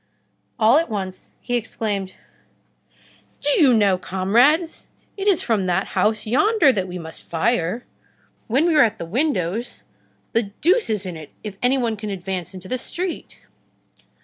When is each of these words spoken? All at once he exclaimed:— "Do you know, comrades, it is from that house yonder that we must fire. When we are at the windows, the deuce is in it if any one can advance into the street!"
All 0.57 0.77
at 0.79 0.89
once 0.89 1.29
he 1.41 1.53
exclaimed:— 1.55 2.15
"Do 3.39 3.51
you 3.61 3.71
know, 3.71 3.99
comrades, 3.99 4.87
it 5.15 5.27
is 5.27 5.43
from 5.43 5.67
that 5.67 5.89
house 5.93 6.25
yonder 6.25 6.71
that 6.73 6.87
we 6.87 6.97
must 6.97 7.21
fire. 7.29 7.85
When 8.47 8.65
we 8.65 8.73
are 8.73 8.81
at 8.83 8.97
the 8.97 9.05
windows, 9.05 9.83
the 10.33 10.49
deuce 10.59 10.89
is 10.89 11.05
in 11.05 11.15
it 11.17 11.29
if 11.43 11.55
any 11.61 11.77
one 11.77 11.97
can 11.97 12.09
advance 12.09 12.55
into 12.55 12.67
the 12.67 12.79
street!" 12.79 13.41